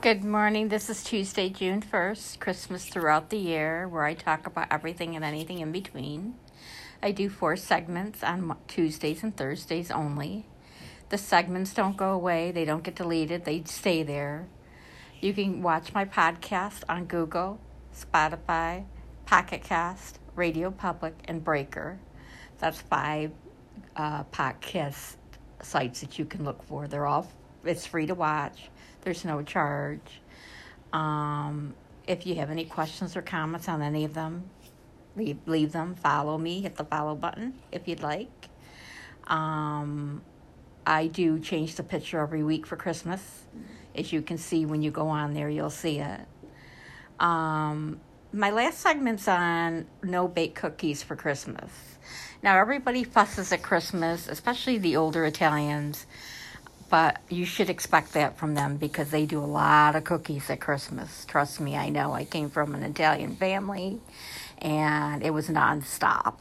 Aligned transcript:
Good 0.00 0.22
morning. 0.22 0.68
This 0.68 0.88
is 0.88 1.02
Tuesday, 1.02 1.48
June 1.48 1.82
1st, 1.82 2.38
Christmas 2.38 2.86
throughout 2.86 3.30
the 3.30 3.36
year, 3.36 3.88
where 3.88 4.04
I 4.04 4.14
talk 4.14 4.46
about 4.46 4.68
everything 4.70 5.16
and 5.16 5.24
anything 5.24 5.58
in 5.58 5.72
between. 5.72 6.36
I 7.02 7.10
do 7.10 7.28
four 7.28 7.56
segments 7.56 8.22
on 8.22 8.56
Tuesdays 8.68 9.24
and 9.24 9.36
Thursdays 9.36 9.90
only. 9.90 10.46
The 11.08 11.18
segments 11.18 11.74
don't 11.74 11.96
go 11.96 12.12
away, 12.12 12.52
they 12.52 12.64
don't 12.64 12.84
get 12.84 12.94
deleted, 12.94 13.44
they 13.44 13.64
stay 13.64 14.04
there. 14.04 14.46
You 15.20 15.34
can 15.34 15.62
watch 15.62 15.92
my 15.92 16.04
podcast 16.04 16.84
on 16.88 17.06
Google, 17.06 17.58
Spotify, 17.92 18.84
Pocket 19.26 19.64
Cast, 19.64 20.20
Radio 20.36 20.70
Public, 20.70 21.14
and 21.24 21.42
Breaker. 21.42 21.98
That's 22.58 22.80
five 22.80 23.32
uh, 23.96 24.22
podcast 24.24 25.16
sites 25.60 26.02
that 26.02 26.20
you 26.20 26.24
can 26.24 26.44
look 26.44 26.62
for. 26.62 26.86
They're 26.86 27.06
all, 27.06 27.28
it's 27.64 27.86
free 27.86 28.06
to 28.06 28.14
watch 28.14 28.68
there's 29.02 29.24
no 29.24 29.42
charge. 29.42 30.20
Um, 30.92 31.74
if 32.06 32.26
you 32.26 32.36
have 32.36 32.50
any 32.50 32.64
questions 32.64 33.16
or 33.16 33.22
comments 33.22 33.68
on 33.68 33.82
any 33.82 34.04
of 34.04 34.14
them, 34.14 34.50
leave, 35.16 35.38
leave 35.46 35.72
them. 35.72 35.94
Follow 35.94 36.38
me. 36.38 36.60
Hit 36.60 36.76
the 36.76 36.84
follow 36.84 37.14
button 37.14 37.54
if 37.72 37.86
you'd 37.88 38.02
like. 38.02 38.48
Um, 39.26 40.22
I 40.86 41.06
do 41.06 41.38
change 41.38 41.74
the 41.76 41.82
picture 41.82 42.20
every 42.20 42.42
week 42.42 42.66
for 42.66 42.76
Christmas. 42.76 43.44
As 43.94 44.12
you 44.12 44.22
can 44.22 44.38
see 44.38 44.64
when 44.64 44.82
you 44.82 44.90
go 44.90 45.08
on 45.08 45.34
there, 45.34 45.48
you'll 45.48 45.70
see 45.70 45.98
it. 45.98 46.20
Um, 47.18 48.00
my 48.32 48.50
last 48.50 48.80
segment's 48.80 49.26
on 49.26 49.86
no 50.02 50.28
bake 50.28 50.54
cookies 50.54 51.02
for 51.02 51.16
Christmas. 51.16 51.70
Now, 52.42 52.58
everybody 52.58 53.04
fusses 53.04 53.52
at 53.52 53.62
Christmas, 53.62 54.28
especially 54.28 54.78
the 54.78 54.96
older 54.96 55.24
Italians 55.24 56.06
but 56.88 57.20
you 57.28 57.44
should 57.44 57.68
expect 57.68 58.12
that 58.14 58.38
from 58.38 58.54
them 58.54 58.76
because 58.76 59.10
they 59.10 59.26
do 59.26 59.38
a 59.40 59.46
lot 59.46 59.94
of 59.94 60.04
cookies 60.04 60.48
at 60.48 60.60
Christmas. 60.60 61.24
Trust 61.26 61.60
me, 61.60 61.76
I 61.76 61.90
know. 61.90 62.12
I 62.12 62.24
came 62.24 62.48
from 62.50 62.74
an 62.74 62.82
Italian 62.82 63.36
family 63.36 64.00
and 64.58 65.22
it 65.22 65.30
was 65.30 65.48
nonstop. 65.48 66.36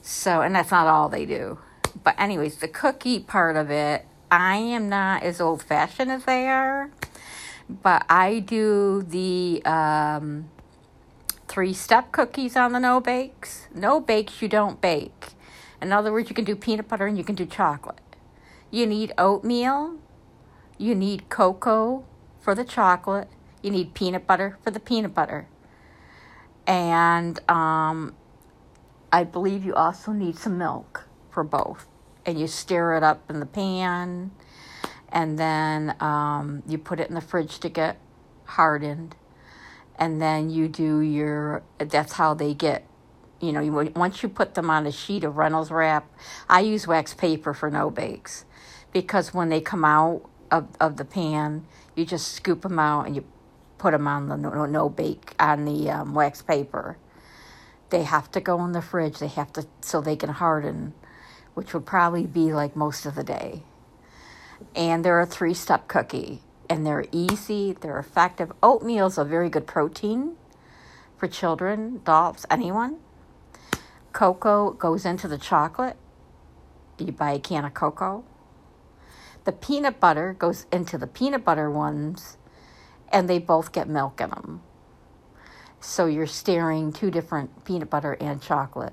So, 0.00 0.40
and 0.40 0.54
that's 0.54 0.70
not 0.70 0.86
all 0.86 1.08
they 1.08 1.26
do. 1.26 1.58
But, 2.02 2.18
anyways, 2.18 2.56
the 2.56 2.68
cookie 2.68 3.20
part 3.20 3.56
of 3.56 3.70
it, 3.70 4.06
I 4.30 4.56
am 4.56 4.88
not 4.88 5.22
as 5.22 5.40
old 5.40 5.62
fashioned 5.62 6.10
as 6.10 6.24
they 6.24 6.46
are, 6.46 6.90
but 7.68 8.06
I 8.08 8.38
do 8.38 9.02
the 9.02 9.62
um, 9.64 10.48
three 11.46 11.74
step 11.74 12.12
cookies 12.12 12.56
on 12.56 12.72
the 12.72 12.80
no 12.80 13.00
bakes. 13.00 13.68
No 13.74 14.00
bakes, 14.00 14.40
you 14.40 14.48
don't 14.48 14.80
bake. 14.80 15.28
In 15.82 15.92
other 15.92 16.12
words, 16.12 16.28
you 16.28 16.34
can 16.34 16.44
do 16.44 16.56
peanut 16.56 16.88
butter 16.88 17.06
and 17.06 17.18
you 17.18 17.24
can 17.24 17.34
do 17.34 17.46
chocolate. 17.46 17.98
You 18.70 18.86
need 18.86 19.12
oatmeal. 19.16 19.96
You 20.76 20.94
need 20.94 21.28
cocoa 21.28 22.04
for 22.40 22.54
the 22.54 22.64
chocolate. 22.64 23.28
You 23.62 23.70
need 23.70 23.94
peanut 23.94 24.26
butter 24.26 24.58
for 24.62 24.70
the 24.70 24.80
peanut 24.80 25.14
butter. 25.14 25.48
And 26.66 27.38
um, 27.50 28.14
I 29.10 29.24
believe 29.24 29.64
you 29.64 29.74
also 29.74 30.12
need 30.12 30.36
some 30.36 30.58
milk 30.58 31.08
for 31.30 31.42
both. 31.42 31.86
And 32.26 32.38
you 32.38 32.46
stir 32.46 32.96
it 32.96 33.02
up 33.02 33.30
in 33.30 33.40
the 33.40 33.46
pan. 33.46 34.32
And 35.08 35.38
then 35.38 35.96
um, 36.00 36.62
you 36.66 36.76
put 36.76 37.00
it 37.00 37.08
in 37.08 37.14
the 37.14 37.22
fridge 37.22 37.58
to 37.60 37.70
get 37.70 37.98
hardened. 38.44 39.16
And 39.96 40.20
then 40.20 40.50
you 40.50 40.68
do 40.68 41.00
your, 41.00 41.62
that's 41.78 42.12
how 42.12 42.34
they 42.34 42.54
get 42.54 42.84
you 43.40 43.52
know, 43.52 43.92
once 43.94 44.20
you 44.20 44.28
put 44.28 44.54
them 44.54 44.68
on 44.68 44.84
a 44.84 44.90
sheet 44.90 45.22
of 45.22 45.36
Reynolds 45.36 45.70
wrap, 45.70 46.10
I 46.48 46.58
use 46.58 46.88
wax 46.88 47.14
paper 47.14 47.54
for 47.54 47.70
no 47.70 47.88
bakes 47.88 48.44
because 48.92 49.34
when 49.34 49.48
they 49.48 49.60
come 49.60 49.84
out 49.84 50.22
of, 50.50 50.68
of 50.80 50.96
the 50.96 51.04
pan, 51.04 51.66
you 51.94 52.04
just 52.04 52.32
scoop 52.32 52.62
them 52.62 52.78
out 52.78 53.06
and 53.06 53.16
you 53.16 53.24
put 53.76 53.92
them 53.92 54.06
on 54.06 54.28
the 54.28 54.36
no, 54.36 54.66
no 54.66 54.88
bake 54.88 55.34
on 55.38 55.64
the 55.64 55.90
um, 55.90 56.14
wax 56.14 56.42
paper. 56.42 56.96
They 57.90 58.02
have 58.02 58.30
to 58.32 58.40
go 58.40 58.64
in 58.64 58.72
the 58.72 58.82
fridge. 58.82 59.18
They 59.18 59.28
have 59.28 59.52
to 59.54 59.66
so 59.80 60.00
they 60.00 60.16
can 60.16 60.30
harden, 60.30 60.94
which 61.54 61.72
would 61.72 61.86
probably 61.86 62.26
be 62.26 62.52
like 62.52 62.76
most 62.76 63.06
of 63.06 63.14
the 63.14 63.24
day. 63.24 63.62
And 64.74 65.04
they're 65.04 65.20
a 65.20 65.26
three 65.26 65.54
step 65.54 65.88
cookie, 65.88 66.42
and 66.68 66.86
they're 66.86 67.06
easy. 67.12 67.72
They're 67.72 67.98
effective. 67.98 68.52
Oatmeal 68.62 69.06
is 69.06 69.18
a 69.18 69.24
very 69.24 69.48
good 69.48 69.66
protein 69.66 70.36
for 71.16 71.28
children, 71.28 72.00
adults, 72.02 72.44
anyone. 72.50 72.96
Cocoa 74.12 74.72
goes 74.72 75.04
into 75.04 75.28
the 75.28 75.38
chocolate. 75.38 75.96
You 76.98 77.12
buy 77.12 77.32
a 77.32 77.38
can 77.38 77.64
of 77.64 77.74
cocoa 77.74 78.24
the 79.48 79.52
peanut 79.52 79.98
butter 79.98 80.36
goes 80.38 80.66
into 80.70 80.98
the 80.98 81.06
peanut 81.06 81.42
butter 81.42 81.70
ones, 81.70 82.36
and 83.10 83.30
they 83.30 83.38
both 83.38 83.72
get 83.72 83.88
milk 83.88 84.20
in 84.20 84.28
them. 84.28 84.60
So 85.80 86.04
you're 86.04 86.26
stirring 86.26 86.92
two 86.92 87.10
different 87.10 87.64
peanut 87.64 87.88
butter 87.88 88.12
and 88.20 88.42
chocolate. 88.42 88.92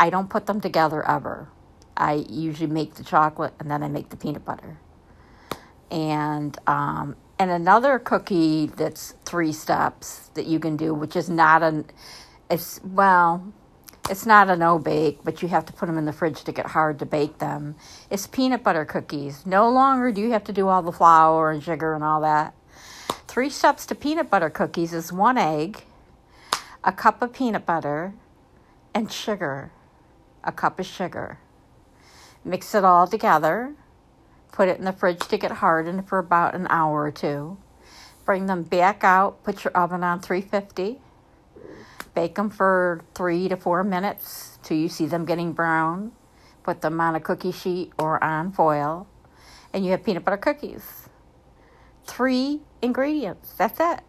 I 0.00 0.08
don't 0.08 0.30
put 0.30 0.46
them 0.46 0.62
together 0.62 1.06
ever. 1.06 1.50
I 1.98 2.24
usually 2.30 2.70
make 2.70 2.94
the 2.94 3.04
chocolate 3.04 3.52
and 3.60 3.70
then 3.70 3.82
I 3.82 3.88
make 3.88 4.08
the 4.08 4.16
peanut 4.16 4.46
butter. 4.46 4.78
And 5.90 6.56
um, 6.66 7.14
and 7.38 7.50
another 7.50 7.98
cookie 7.98 8.64
that's 8.64 9.16
three 9.26 9.52
steps 9.52 10.30
that 10.32 10.46
you 10.46 10.58
can 10.58 10.78
do, 10.78 10.94
which 10.94 11.14
is 11.14 11.28
not 11.28 11.62
an, 11.62 11.84
it's 12.48 12.80
well, 12.82 13.52
it's 14.08 14.24
not 14.24 14.48
a 14.48 14.56
no 14.56 14.78
bake, 14.78 15.20
but 15.24 15.42
you 15.42 15.48
have 15.48 15.66
to 15.66 15.72
put 15.72 15.86
them 15.86 15.98
in 15.98 16.04
the 16.04 16.12
fridge 16.12 16.44
to 16.44 16.52
get 16.52 16.66
hard 16.66 16.98
to 17.00 17.06
bake 17.06 17.38
them. 17.38 17.74
It's 18.08 18.26
peanut 18.26 18.62
butter 18.62 18.84
cookies. 18.84 19.44
No 19.44 19.68
longer 19.68 20.12
do 20.12 20.20
you 20.20 20.30
have 20.30 20.44
to 20.44 20.52
do 20.52 20.68
all 20.68 20.82
the 20.82 20.92
flour 20.92 21.50
and 21.50 21.62
sugar 21.62 21.94
and 21.94 22.04
all 22.04 22.20
that. 22.20 22.54
Three 23.26 23.50
steps 23.50 23.84
to 23.86 23.94
peanut 23.94 24.30
butter 24.30 24.48
cookies 24.48 24.92
is 24.92 25.12
one 25.12 25.36
egg, 25.36 25.84
a 26.84 26.92
cup 26.92 27.20
of 27.20 27.32
peanut 27.32 27.66
butter, 27.66 28.14
and 28.94 29.10
sugar. 29.10 29.72
A 30.44 30.52
cup 30.52 30.78
of 30.78 30.86
sugar. 30.86 31.38
Mix 32.44 32.74
it 32.76 32.84
all 32.84 33.08
together. 33.08 33.74
Put 34.52 34.68
it 34.68 34.78
in 34.78 34.84
the 34.84 34.92
fridge 34.92 35.26
to 35.26 35.36
get 35.36 35.50
hardened 35.50 36.08
for 36.08 36.18
about 36.18 36.54
an 36.54 36.68
hour 36.70 37.02
or 37.02 37.10
two. 37.10 37.58
Bring 38.24 38.46
them 38.46 38.62
back 38.62 39.02
out. 39.02 39.42
Put 39.42 39.64
your 39.64 39.72
oven 39.76 40.04
on 40.04 40.20
350 40.20 41.00
Bake 42.16 42.36
them 42.36 42.48
for 42.48 43.04
three 43.14 43.46
to 43.46 43.58
four 43.58 43.84
minutes 43.84 44.58
till 44.62 44.78
you 44.78 44.88
see 44.88 45.04
them 45.04 45.26
getting 45.26 45.52
brown. 45.52 46.12
Put 46.62 46.80
them 46.80 46.98
on 46.98 47.14
a 47.14 47.20
cookie 47.20 47.52
sheet 47.52 47.92
or 47.98 48.24
on 48.24 48.52
foil, 48.52 49.06
and 49.70 49.84
you 49.84 49.90
have 49.90 50.02
peanut 50.02 50.24
butter 50.24 50.38
cookies. 50.38 51.10
Three 52.06 52.62
ingredients. 52.80 53.52
That's 53.58 53.78
it. 53.78 54.00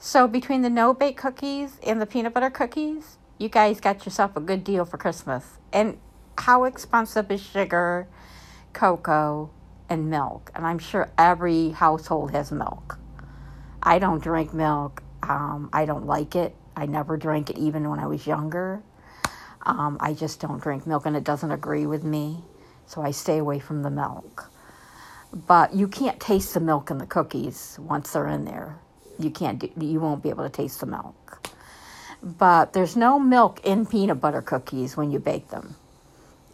So 0.00 0.26
between 0.26 0.62
the 0.62 0.68
no 0.68 0.92
bake 0.92 1.16
cookies 1.16 1.78
and 1.86 2.02
the 2.02 2.06
peanut 2.06 2.34
butter 2.34 2.50
cookies, 2.50 3.18
you 3.38 3.48
guys 3.48 3.78
got 3.78 4.04
yourself 4.04 4.36
a 4.36 4.40
good 4.40 4.64
deal 4.64 4.84
for 4.84 4.98
Christmas. 4.98 5.58
And 5.72 5.98
how 6.36 6.64
expensive 6.64 7.30
is 7.30 7.40
sugar, 7.40 8.08
cocoa, 8.72 9.50
and 9.88 10.10
milk? 10.10 10.50
And 10.56 10.66
I'm 10.66 10.80
sure 10.80 11.12
every 11.16 11.70
household 11.70 12.32
has 12.32 12.50
milk. 12.50 12.98
I 13.80 14.00
don't 14.00 14.20
drink 14.20 14.52
milk. 14.52 15.04
Um, 15.22 15.70
I 15.72 15.86
don't 15.86 16.06
like 16.06 16.34
it. 16.34 16.56
I 16.76 16.86
never 16.86 17.16
drank 17.16 17.50
it 17.50 17.58
even 17.58 17.88
when 17.88 17.98
I 17.98 18.06
was 18.06 18.26
younger. 18.26 18.82
Um, 19.62 19.96
I 20.00 20.12
just 20.14 20.40
don't 20.40 20.62
drink 20.62 20.86
milk 20.86 21.06
and 21.06 21.16
it 21.16 21.24
doesn't 21.24 21.50
agree 21.50 21.86
with 21.86 22.04
me, 22.04 22.44
so 22.86 23.02
I 23.02 23.10
stay 23.10 23.38
away 23.38 23.58
from 23.58 23.82
the 23.82 23.90
milk. 23.90 24.50
But 25.32 25.74
you 25.74 25.88
can't 25.88 26.20
taste 26.20 26.54
the 26.54 26.60
milk 26.60 26.90
in 26.90 26.98
the 26.98 27.06
cookies 27.06 27.78
once 27.80 28.12
they're 28.12 28.28
in 28.28 28.44
there. 28.44 28.78
You 29.18 29.30
can't 29.30 29.58
do, 29.58 29.70
you 29.84 29.98
won't 30.00 30.22
be 30.22 30.28
able 30.28 30.44
to 30.44 30.50
taste 30.50 30.80
the 30.80 30.86
milk. 30.86 31.48
But 32.22 32.72
there's 32.74 32.96
no 32.96 33.18
milk 33.18 33.60
in 33.64 33.86
peanut 33.86 34.20
butter 34.20 34.42
cookies 34.42 34.96
when 34.96 35.10
you 35.10 35.18
bake 35.18 35.48
them. 35.48 35.76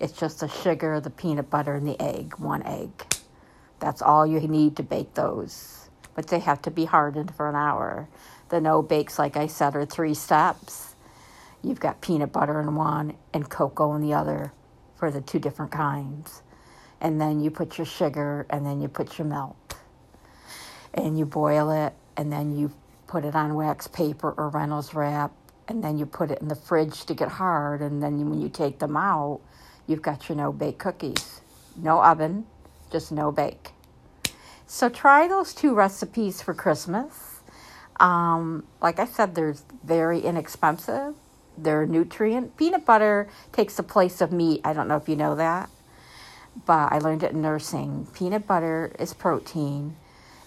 It's 0.00 0.12
just 0.12 0.40
the 0.40 0.48
sugar, 0.48 1.00
the 1.00 1.10
peanut 1.10 1.50
butter, 1.50 1.74
and 1.74 1.86
the 1.86 2.00
egg, 2.00 2.34
one 2.38 2.62
egg. 2.64 2.90
That's 3.78 4.02
all 4.02 4.26
you 4.26 4.40
need 4.40 4.76
to 4.76 4.82
bake 4.82 5.14
those. 5.14 5.88
But 6.14 6.28
they 6.28 6.40
have 6.40 6.62
to 6.62 6.70
be 6.70 6.84
hardened 6.84 7.34
for 7.34 7.48
an 7.48 7.56
hour. 7.56 8.08
The 8.52 8.60
no 8.60 8.82
bakes, 8.82 9.18
like 9.18 9.38
I 9.38 9.46
said, 9.46 9.74
are 9.76 9.86
three 9.86 10.12
steps. 10.12 10.94
You've 11.62 11.80
got 11.80 12.02
peanut 12.02 12.32
butter 12.32 12.60
in 12.60 12.74
one 12.74 13.14
and 13.32 13.48
cocoa 13.48 13.94
in 13.94 14.02
the 14.02 14.12
other 14.12 14.52
for 14.94 15.10
the 15.10 15.22
two 15.22 15.38
different 15.38 15.72
kinds. 15.72 16.42
And 17.00 17.18
then 17.18 17.40
you 17.40 17.50
put 17.50 17.78
your 17.78 17.86
sugar 17.86 18.46
and 18.50 18.66
then 18.66 18.82
you 18.82 18.88
put 18.88 19.16
your 19.16 19.26
milk. 19.26 19.78
And 20.92 21.18
you 21.18 21.24
boil 21.24 21.70
it 21.70 21.94
and 22.18 22.30
then 22.30 22.54
you 22.54 22.70
put 23.06 23.24
it 23.24 23.34
on 23.34 23.54
wax 23.54 23.86
paper 23.86 24.34
or 24.36 24.50
Reynolds 24.50 24.92
wrap 24.92 25.32
and 25.66 25.82
then 25.82 25.96
you 25.96 26.04
put 26.04 26.30
it 26.30 26.42
in 26.42 26.48
the 26.48 26.54
fridge 26.54 27.06
to 27.06 27.14
get 27.14 27.28
hard. 27.28 27.80
And 27.80 28.02
then 28.02 28.28
when 28.28 28.42
you 28.42 28.50
take 28.50 28.80
them 28.80 28.98
out, 28.98 29.40
you've 29.86 30.02
got 30.02 30.28
your 30.28 30.36
no 30.36 30.52
bake 30.52 30.78
cookies. 30.78 31.40
No 31.74 32.02
oven, 32.02 32.44
just 32.90 33.12
no 33.12 33.32
bake. 33.32 33.70
So 34.66 34.90
try 34.90 35.26
those 35.26 35.54
two 35.54 35.74
recipes 35.74 36.42
for 36.42 36.52
Christmas. 36.52 37.38
Um, 38.00 38.64
like 38.82 38.98
I 38.98 39.06
said, 39.06 39.34
they're 39.34 39.56
very 39.84 40.20
inexpensive. 40.20 41.14
They're 41.58 41.86
nutrient. 41.86 42.56
Peanut 42.56 42.86
butter 42.86 43.28
takes 43.52 43.76
the 43.76 43.84
place 43.84 44.20
of 44.20 44.32
meat. 44.32 44.60
I 44.64 44.72
don't 44.72 44.88
know 44.88 44.96
if 44.96 45.08
you 45.08 45.16
know 45.16 45.36
that, 45.36 45.70
but 46.66 46.92
I 46.92 46.98
learned 46.98 47.22
it 47.24 47.32
in 47.32 47.42
nursing. 47.42 48.08
Peanut 48.14 48.46
butter 48.46 48.92
is 48.98 49.14
protein. 49.14 49.96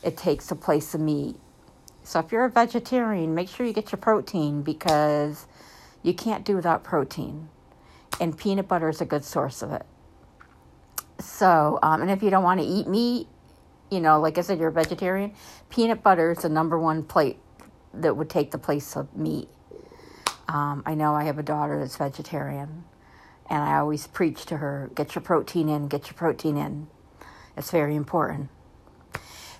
it 0.04 0.18
takes 0.18 0.48
the 0.48 0.56
place 0.56 0.94
of 0.96 1.02
meat. 1.02 1.38
So 2.04 2.20
if 2.20 2.32
you're 2.32 2.46
a 2.46 2.50
vegetarian, 2.52 3.36
make 3.36 3.50
sure 3.50 3.66
you 3.66 3.74
get 3.74 3.92
your 3.92 4.00
protein 4.00 4.64
because 4.64 5.48
you 6.04 6.14
can't 6.14 6.46
do 6.46 6.56
without 6.56 6.84
protein. 6.84 7.50
And 8.22 8.38
peanut 8.38 8.68
butter 8.68 8.90
is 8.90 9.02
a 9.02 9.06
good 9.06 9.26
source 9.26 9.62
of 9.62 9.72
it. 9.74 9.86
So, 11.20 11.80
um, 11.84 12.02
and 12.02 12.12
if 12.12 12.24
you 12.24 12.30
don't 12.30 12.44
want 12.44 12.62
to 12.62 12.66
eat 12.66 12.88
meat, 12.88 13.28
you 13.90 14.00
know, 14.00 14.20
like 14.20 14.38
I 14.38 14.42
said, 14.42 14.60
you're 14.60 14.70
a 14.70 14.74
vegetarian, 14.74 15.34
peanut 15.70 16.04
butter 16.04 16.32
is 16.32 16.40
the 16.40 16.50
number 16.50 16.80
one 16.80 17.04
plate 17.04 17.40
that 17.94 18.18
would 18.18 18.30
take 18.30 18.52
the 18.52 18.58
place 18.58 18.96
of 18.96 19.16
meat. 19.16 19.50
Um, 20.48 20.84
I 20.86 20.96
know 20.96 21.16
I 21.16 21.24
have 21.26 21.40
a 21.40 21.44
daughter 21.44 21.80
that's 21.80 21.98
vegetarian, 21.98 22.84
and 23.50 23.64
I 23.64 23.78
always 23.78 24.08
preach 24.08 24.46
to 24.48 24.58
her 24.58 24.92
get 24.96 25.16
your 25.16 25.22
protein 25.22 25.70
in, 25.70 25.88
get 25.88 26.08
your 26.08 26.16
protein 26.16 26.58
in. 26.58 26.88
It's 27.58 27.72
very 27.72 27.96
important. 27.96 28.50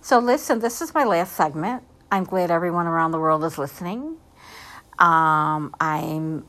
So, 0.02 0.20
listen, 0.20 0.60
this 0.60 0.82
is 0.82 0.94
my 0.94 1.04
last 1.04 1.36
segment. 1.36 1.84
I'm 2.12 2.26
glad 2.26 2.52
everyone 2.52 2.88
around 2.88 3.12
the 3.12 3.20
world 3.20 3.44
is 3.44 3.58
listening. 3.58 4.18
Um, 5.00 5.76
I'm 5.80 6.46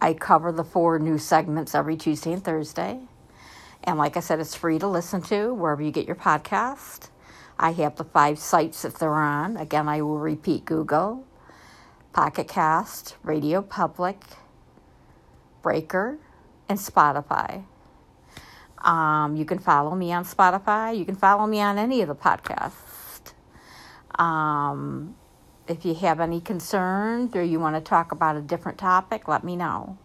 I 0.00 0.14
cover 0.14 0.50
the 0.50 0.64
four 0.64 0.98
new 0.98 1.18
segments 1.18 1.74
every 1.74 1.96
Tuesday 1.96 2.32
and 2.32 2.44
Thursday. 2.44 3.00
And 3.84 3.98
like 3.98 4.16
I 4.16 4.20
said, 4.20 4.40
it's 4.40 4.54
free 4.54 4.78
to 4.78 4.86
listen 4.86 5.22
to 5.22 5.52
wherever 5.54 5.82
you 5.82 5.90
get 5.90 6.06
your 6.06 6.16
podcast. 6.16 7.08
I 7.58 7.72
have 7.72 7.96
the 7.96 8.04
five 8.04 8.38
sites 8.38 8.82
that 8.82 8.96
they're 8.96 9.14
on. 9.14 9.56
Again, 9.56 9.88
I 9.88 10.02
will 10.02 10.18
repeat 10.18 10.64
Google, 10.64 11.24
Pocket 12.12 12.48
Cast, 12.48 13.16
Radio 13.22 13.62
Public, 13.62 14.22
Breaker, 15.62 16.18
and 16.68 16.78
Spotify. 16.78 17.64
Um, 18.78 19.36
you 19.36 19.44
can 19.44 19.58
follow 19.58 19.94
me 19.94 20.12
on 20.12 20.24
Spotify. 20.24 20.96
You 20.96 21.04
can 21.04 21.14
follow 21.16 21.46
me 21.46 21.60
on 21.60 21.78
any 21.78 22.02
of 22.02 22.08
the 22.08 22.14
podcasts. 22.16 23.32
Um, 24.18 25.16
if 25.68 25.84
you 25.84 25.94
have 25.94 26.20
any 26.20 26.40
concerns 26.40 27.34
or 27.36 27.42
you 27.44 27.60
want 27.60 27.76
to 27.76 27.80
talk 27.80 28.12
about 28.12 28.36
a 28.36 28.40
different 28.40 28.78
topic, 28.78 29.28
let 29.28 29.44
me 29.44 29.56
know. 29.56 29.98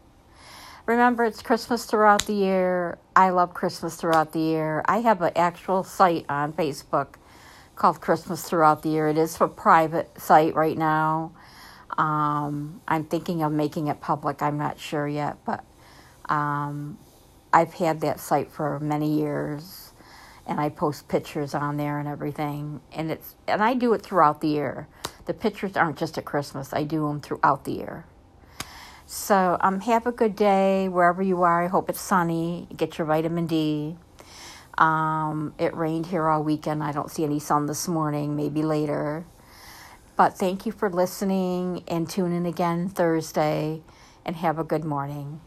Remember, 0.87 1.25
it's 1.25 1.41
Christmas 1.41 1.83
throughout 1.83 2.27
the 2.27 2.33
year. 2.33 2.97
I 3.13 3.31
love 3.31 3.53
Christmas 3.53 3.97
throughout 3.97 4.31
the 4.31 4.39
year. 4.39 4.81
I 4.85 4.99
have 4.99 5.21
an 5.21 5.33
actual 5.35 5.83
site 5.83 6.25
on 6.29 6.53
Facebook 6.53 7.15
called 7.75 7.99
Christmas 7.99 8.43
Throughout 8.43 8.83
the 8.83 8.89
Year. 8.89 9.09
It 9.09 9.17
is 9.17 9.35
a 9.41 9.49
private 9.49 10.09
site 10.17 10.55
right 10.55 10.77
now. 10.77 11.33
Um, 11.97 12.79
I'm 12.87 13.03
thinking 13.03 13.43
of 13.43 13.51
making 13.51 13.87
it 13.87 13.99
public. 13.99 14.41
I'm 14.41 14.57
not 14.57 14.79
sure 14.79 15.09
yet, 15.09 15.35
but 15.43 15.65
um, 16.29 16.97
I've 17.51 17.73
had 17.73 17.99
that 17.99 18.21
site 18.21 18.49
for 18.49 18.79
many 18.79 19.19
years, 19.19 19.91
and 20.45 20.57
I 20.57 20.69
post 20.69 21.09
pictures 21.09 21.53
on 21.53 21.75
there 21.75 21.99
and 21.99 22.07
everything. 22.07 22.79
And 22.93 23.11
it's 23.11 23.35
and 23.45 23.61
I 23.61 23.73
do 23.73 23.91
it 23.91 24.03
throughout 24.03 24.39
the 24.39 24.47
year. 24.47 24.87
The 25.25 25.33
pictures 25.33 25.75
aren't 25.75 25.97
just 25.97 26.17
at 26.17 26.23
Christmas. 26.23 26.71
I 26.71 26.83
do 26.83 27.09
them 27.09 27.19
throughout 27.19 27.65
the 27.65 27.73
year. 27.73 28.05
So 29.09 29.55
um, 29.61 29.79
have 29.81 30.05
a 30.05 30.11
good 30.11 30.35
day 30.35 30.89
wherever 30.89 31.23
you 31.23 31.41
are. 31.43 31.63
I 31.63 31.67
hope 31.67 31.89
it's 31.89 32.01
sunny. 32.01 32.67
Get 32.75 32.97
your 32.97 33.07
vitamin 33.07 33.47
D. 33.47 33.95
Um, 34.77 35.53
it 35.57 35.73
rained 35.73 36.07
here 36.07 36.27
all 36.27 36.43
weekend. 36.43 36.83
I 36.83 36.91
don't 36.91 37.09
see 37.09 37.23
any 37.23 37.39
sun 37.39 37.67
this 37.67 37.87
morning, 37.87 38.35
maybe 38.35 38.63
later. 38.63 39.25
But 40.17 40.37
thank 40.37 40.65
you 40.65 40.73
for 40.73 40.89
listening 40.89 41.85
and 41.87 42.09
tune 42.09 42.33
in 42.33 42.45
again 42.45 42.89
Thursday 42.89 43.81
and 44.25 44.35
have 44.35 44.59
a 44.59 44.65
good 44.65 44.83
morning. 44.83 45.39